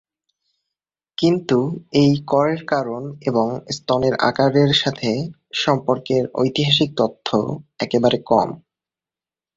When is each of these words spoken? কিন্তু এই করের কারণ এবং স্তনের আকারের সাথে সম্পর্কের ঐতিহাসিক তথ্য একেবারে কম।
কিন্তু 1.17 1.57
এই 1.93 2.13
করের 2.27 2.61
কারণ 2.65 3.01
এবং 3.21 3.47
স্তনের 3.69 4.15
আকারের 4.29 4.71
সাথে 4.73 5.09
সম্পর্কের 5.55 6.23
ঐতিহাসিক 6.35 6.89
তথ্য 6.97 7.27
একেবারে 7.79 8.17
কম। 8.23 8.49